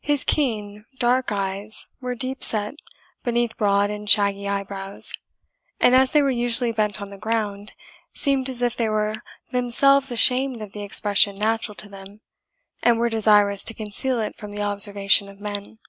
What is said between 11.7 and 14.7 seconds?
to them, and were desirous to conceal it from the